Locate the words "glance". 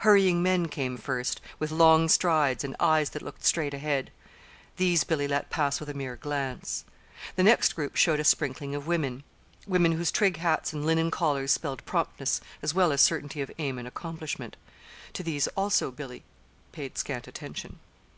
6.16-6.84